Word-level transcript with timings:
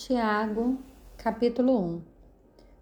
Tiago, 0.00 0.78
capítulo 1.16 1.76
1 1.76 2.02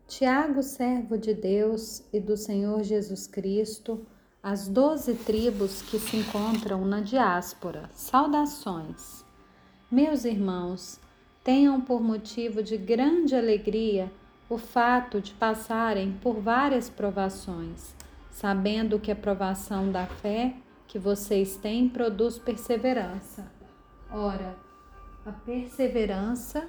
Tiago, 0.07 0.63
servo 0.63 1.17
de 1.17 1.33
Deus 1.33 2.05
e 2.13 2.21
do 2.21 2.37
Senhor 2.37 2.83
Jesus 2.83 3.27
Cristo, 3.27 4.07
as 4.43 4.69
doze 4.69 5.15
tribos 5.15 5.81
que 5.81 5.99
se 5.99 6.19
encontram 6.19 6.85
na 6.85 7.01
diáspora, 7.01 7.89
saudações. 7.95 9.25
Meus 9.91 10.27
irmãos, 10.27 11.01
tenham 11.43 11.81
por 11.81 12.03
motivo 12.03 12.63
de 12.63 12.77
grande 12.77 13.35
alegria 13.35 14.13
o 14.47 14.59
fato 14.59 15.19
de 15.19 15.33
passarem 15.33 16.13
por 16.23 16.35
várias 16.39 16.91
provações, 16.91 17.95
sabendo 18.31 19.01
que 19.01 19.11
a 19.11 19.17
provação 19.17 19.91
da 19.91 20.05
fé 20.05 20.55
que 20.87 20.99
vocês 20.99 21.57
têm 21.57 21.89
produz 21.89 22.39
perseverança. 22.39 23.51
Ora, 24.11 24.55
a 25.25 25.33
perseverança 25.33 26.69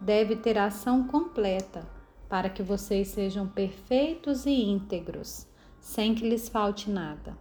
deve 0.00 0.36
ter 0.36 0.56
ação 0.58 1.04
completa, 1.04 1.82
para 2.28 2.48
que 2.48 2.62
vocês 2.62 3.08
sejam 3.08 3.46
perfeitos 3.46 4.46
e 4.46 4.50
íntegros, 4.50 5.46
sem 5.80 6.14
que 6.14 6.28
lhes 6.28 6.48
falte 6.48 6.90
nada. 6.90 7.36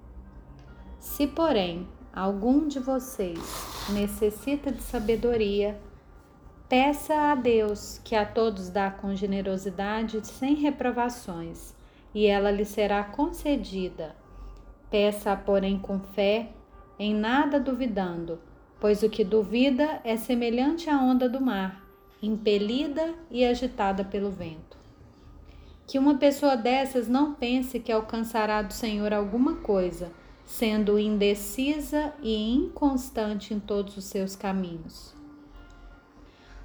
Se, 0.99 1.27
porém, 1.27 1.87
algum 2.13 2.67
de 2.67 2.79
vocês 2.79 3.39
necessita 3.91 4.71
de 4.71 4.81
sabedoria, 4.81 5.79
peça 6.67 7.13
a 7.13 7.35
Deus, 7.35 8.01
que 8.03 8.15
a 8.15 8.25
todos 8.25 8.69
dá 8.69 8.89
com 8.89 9.15
generosidade, 9.15 10.25
sem 10.25 10.55
reprovações, 10.55 11.75
e 12.13 12.25
ela 12.25 12.49
lhe 12.49 12.65
será 12.65 13.03
concedida. 13.03 14.15
Peça, 14.89 15.35
porém, 15.35 15.77
com 15.77 15.99
fé, 15.99 16.49
em 16.97 17.13
nada 17.13 17.59
duvidando, 17.59 18.39
pois 18.79 19.03
o 19.03 19.09
que 19.09 19.23
duvida 19.23 19.99
é 20.03 20.17
semelhante 20.17 20.89
à 20.89 20.97
onda 20.97 21.29
do 21.29 21.41
mar 21.41 21.86
impelida 22.21 23.13
e 23.29 23.45
agitada 23.45 24.03
pelo 24.03 24.31
vento. 24.31 24.77
Que 25.85 25.99
uma 25.99 26.17
pessoa 26.17 26.57
dessas 26.57 27.07
não 27.07 27.33
pense 27.33 27.79
que 27.79 27.91
alcançará 27.91 28.61
do 28.61 28.73
Senhor 28.73 29.13
alguma 29.13 29.55
coisa, 29.55 30.11
sendo 30.45 30.99
indecisa 30.99 32.13
e 32.21 32.53
inconstante 32.53 33.53
em 33.53 33.59
todos 33.59 33.95
os 33.97 34.05
seus 34.05 34.35
caminhos. 34.35 35.13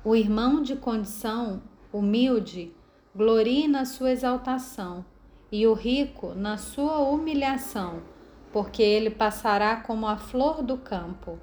O 0.04 0.16
irmão 0.16 0.62
de 0.62 0.74
condição 0.74 1.62
humilde 1.92 2.72
glorie 3.14 3.68
na 3.68 3.84
sua 3.84 4.10
exaltação, 4.10 5.04
e 5.52 5.66
o 5.66 5.74
rico 5.74 6.34
na 6.34 6.56
sua 6.56 7.00
humilhação, 7.00 8.02
porque 8.50 8.82
ele 8.82 9.10
passará 9.10 9.76
como 9.76 10.06
a 10.06 10.16
flor 10.16 10.62
do 10.62 10.78
campo 10.78 11.38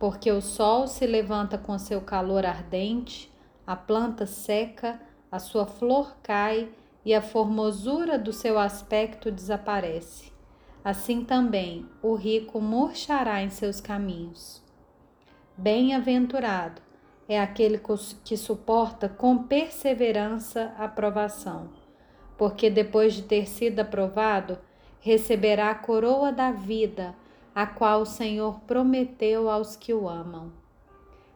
porque 0.00 0.32
o 0.32 0.40
sol 0.40 0.86
se 0.86 1.06
levanta 1.06 1.58
com 1.58 1.78
seu 1.78 2.00
calor 2.00 2.46
ardente, 2.46 3.30
a 3.66 3.76
planta 3.76 4.24
seca, 4.24 4.98
a 5.30 5.38
sua 5.38 5.66
flor 5.66 6.16
cai 6.22 6.70
e 7.04 7.14
a 7.14 7.20
formosura 7.20 8.18
do 8.18 8.32
seu 8.32 8.58
aspecto 8.58 9.30
desaparece. 9.30 10.32
Assim 10.82 11.22
também 11.22 11.86
o 12.02 12.14
rico 12.14 12.62
murchará 12.62 13.42
em 13.42 13.50
seus 13.50 13.78
caminhos. 13.78 14.62
Bem-aventurado 15.54 16.80
é 17.28 17.38
aquele 17.38 17.78
que 18.24 18.38
suporta 18.38 19.06
com 19.06 19.44
perseverança 19.44 20.74
a 20.78 20.88
provação, 20.88 21.68
porque 22.38 22.70
depois 22.70 23.12
de 23.12 23.22
ter 23.22 23.46
sido 23.46 23.80
aprovado, 23.80 24.58
receberá 24.98 25.70
a 25.70 25.74
coroa 25.74 26.32
da 26.32 26.50
vida 26.50 27.14
a 27.60 27.66
qual 27.66 28.00
o 28.00 28.06
Senhor 28.06 28.60
prometeu 28.60 29.50
aos 29.50 29.76
que 29.76 29.92
o 29.92 30.08
amam. 30.08 30.50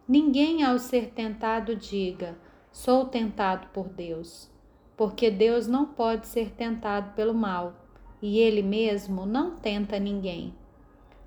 Ninguém, 0.08 0.64
ao 0.64 0.78
ser 0.78 1.10
tentado, 1.10 1.76
diga: 1.76 2.38
Sou 2.72 3.04
tentado 3.04 3.66
por 3.74 3.90
Deus, 3.90 4.50
porque 4.96 5.30
Deus 5.30 5.66
não 5.66 5.84
pode 5.84 6.26
ser 6.26 6.52
tentado 6.52 7.12
pelo 7.12 7.34
mal 7.34 7.74
e 8.22 8.38
Ele 8.38 8.62
mesmo 8.62 9.26
não 9.26 9.56
tenta 9.56 9.98
ninguém. 9.98 10.54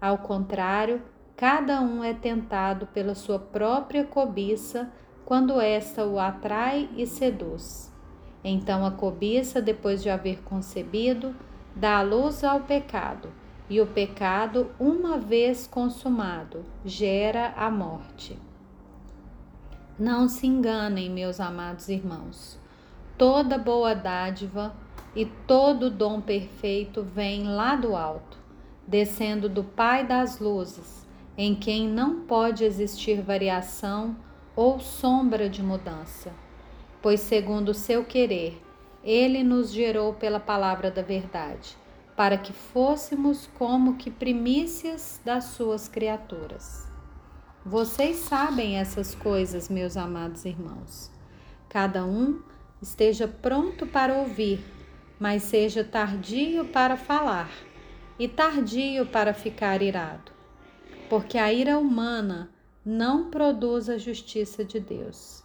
Ao 0.01 0.17
contrário, 0.17 1.03
cada 1.35 1.79
um 1.79 2.03
é 2.03 2.15
tentado 2.15 2.87
pela 2.87 3.13
sua 3.13 3.37
própria 3.37 4.03
cobiça 4.03 4.91
quando 5.25 5.61
esta 5.61 6.07
o 6.07 6.17
atrai 6.17 6.89
e 6.97 7.05
seduz. 7.05 7.93
Então 8.43 8.83
a 8.83 8.89
cobiça, 8.89 9.61
depois 9.61 10.01
de 10.01 10.09
haver 10.09 10.41
concebido, 10.41 11.35
dá 11.75 12.01
luz 12.01 12.43
ao 12.43 12.61
pecado 12.61 13.31
e 13.69 13.81
o 13.81 13.87
pecado, 13.87 14.71
uma 14.79 15.17
vez 15.17 15.67
consumado, 15.67 16.63
gera 16.85 17.53
a 17.57 17.69
morte. 17.69 18.37
Não 19.99 20.29
se 20.29 20.47
enganem, 20.47 21.09
meus 21.09 21.39
amados 21.39 21.89
irmãos. 21.89 22.57
Toda 23.17 23.57
boa 23.57 23.93
dádiva 23.93 24.73
e 25.15 25.25
todo 25.25 25.89
dom 25.89 26.21
perfeito 26.21 27.01
vem 27.03 27.43
lá 27.47 27.75
do 27.75 27.95
alto, 27.95 28.37
descendo 28.87 29.49
do 29.49 29.63
Pai 29.63 30.05
das 30.05 30.39
luzes, 30.39 31.05
em 31.37 31.53
quem 31.53 31.87
não 31.87 32.21
pode 32.21 32.63
existir 32.63 33.21
variação 33.21 34.15
ou 34.55 34.79
sombra 34.79 35.49
de 35.49 35.61
mudança. 35.61 36.31
Pois, 37.01 37.19
segundo 37.19 37.69
o 37.69 37.73
seu 37.73 38.05
querer, 38.05 38.61
ele 39.03 39.43
nos 39.43 39.71
gerou 39.71 40.13
pela 40.13 40.39
palavra 40.39 40.89
da 40.89 41.01
verdade 41.01 41.75
para 42.17 42.35
que 42.35 42.51
fôssemos 42.51 43.47
como 43.59 43.95
que 43.95 44.09
primícias 44.09 45.21
das 45.23 45.43
suas 45.43 45.87
criaturas. 45.87 46.87
Vocês 47.63 48.15
sabem 48.17 48.79
essas 48.79 49.13
coisas, 49.13 49.69
meus 49.69 49.95
amados 49.95 50.43
irmãos. 50.43 51.11
Cada 51.69 52.03
um 52.03 52.41
esteja 52.81 53.27
pronto 53.27 53.85
para 53.85 54.15
ouvir, 54.15 54.65
mas 55.19 55.43
seja 55.43 55.83
tardio 55.83 56.65
para 56.65 56.97
falar 56.97 57.51
e 58.17 58.27
tardio 58.27 59.05
para 59.05 59.31
ficar 59.31 59.83
irado, 59.83 60.31
porque 61.07 61.37
a 61.37 61.53
ira 61.53 61.77
humana 61.77 62.49
não 62.83 63.29
produz 63.29 63.89
a 63.89 63.97
justiça 63.99 64.65
de 64.65 64.79
Deus. 64.79 65.43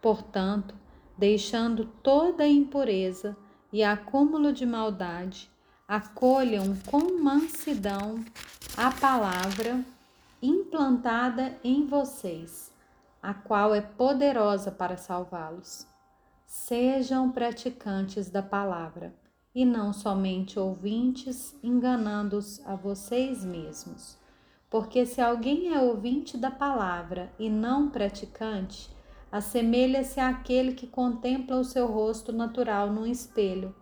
Portanto, 0.00 0.74
deixando 1.18 1.84
toda 2.02 2.44
a 2.44 2.48
impureza 2.48 3.36
e 3.70 3.84
acúmulo 3.84 4.54
de 4.54 4.64
maldade, 4.64 5.52
acolham 5.86 6.74
com 6.86 7.22
mansidão 7.22 8.24
a 8.74 8.90
palavra 8.90 9.84
implantada 10.40 11.58
em 11.62 11.86
vocês, 11.86 12.72
a 13.22 13.34
qual 13.34 13.74
é 13.74 13.82
poderosa 13.82 14.70
para 14.70 14.96
salvá-los. 14.96 15.86
Sejam 16.46 17.30
praticantes 17.30 18.30
da 18.30 18.42
palavra 18.42 19.14
e 19.54 19.66
não 19.66 19.92
somente 19.92 20.58
ouvintes, 20.58 21.54
enganando-os 21.62 22.64
a 22.66 22.74
vocês 22.74 23.44
mesmos. 23.44 24.16
Porque 24.70 25.04
se 25.04 25.20
alguém 25.20 25.74
é 25.74 25.80
ouvinte 25.80 26.38
da 26.38 26.50
palavra 26.50 27.30
e 27.38 27.50
não 27.50 27.90
praticante, 27.90 28.90
assemelha-se 29.30 30.18
àquele 30.18 30.72
que 30.72 30.86
contempla 30.86 31.58
o 31.58 31.64
seu 31.64 31.86
rosto 31.86 32.32
natural 32.32 32.90
num 32.90 33.06
espelho 33.06 33.74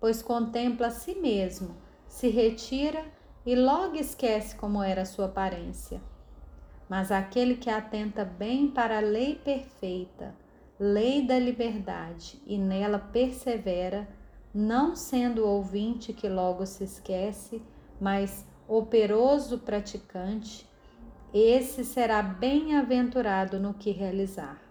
pois 0.00 0.22
contempla 0.22 0.88
a 0.88 0.90
si 0.90 1.14
mesmo, 1.14 1.76
se 2.06 2.28
retira 2.28 3.04
e 3.44 3.54
logo 3.54 3.96
esquece 3.96 4.56
como 4.56 4.82
era 4.82 5.04
sua 5.04 5.26
aparência. 5.26 6.00
Mas 6.88 7.12
aquele 7.12 7.56
que 7.56 7.68
atenta 7.68 8.24
bem 8.24 8.68
para 8.68 8.98
a 8.98 9.00
lei 9.00 9.34
perfeita, 9.34 10.34
lei 10.78 11.26
da 11.26 11.38
liberdade, 11.38 12.40
e 12.46 12.56
nela 12.56 12.98
persevera, 12.98 14.08
não 14.54 14.96
sendo 14.96 15.46
ouvinte 15.46 16.12
que 16.12 16.28
logo 16.28 16.64
se 16.64 16.84
esquece, 16.84 17.62
mas 18.00 18.46
operoso 18.66 19.58
praticante, 19.58 20.66
esse 21.32 21.84
será 21.84 22.22
bem-aventurado 22.22 23.58
no 23.58 23.74
que 23.74 23.90
realizar. 23.90 24.62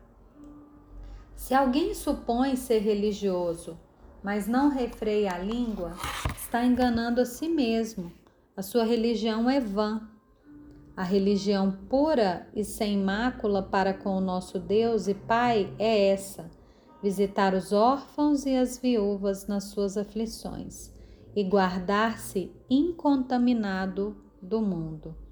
Se 1.35 1.53
alguém 1.53 1.93
supõe 1.93 2.55
ser 2.55 2.79
religioso, 2.79 3.79
mas 4.23 4.47
não 4.47 4.69
refreia 4.69 5.33
a 5.33 5.39
língua, 5.39 5.93
está 6.35 6.65
enganando 6.65 7.21
a 7.21 7.25
si 7.25 7.47
mesmo. 7.47 8.11
A 8.55 8.61
sua 8.61 8.83
religião 8.83 9.49
é 9.49 9.59
vã. 9.59 10.01
A 10.95 11.03
religião 11.03 11.71
pura 11.87 12.47
e 12.55 12.63
sem 12.63 12.97
mácula 12.97 13.61
para 13.61 13.93
com 13.93 14.17
o 14.17 14.21
nosso 14.21 14.57
Deus 14.59 15.07
e 15.07 15.13
Pai 15.13 15.71
é 15.77 16.09
essa: 16.09 16.49
visitar 17.01 17.53
os 17.53 17.71
órfãos 17.71 18.45
e 18.45 18.55
as 18.55 18.77
viúvas 18.77 19.45
nas 19.47 19.65
suas 19.65 19.95
aflições 19.95 20.91
e 21.35 21.43
guardar-se 21.43 22.51
incontaminado 22.67 24.17
do 24.41 24.59
mundo. 24.59 25.26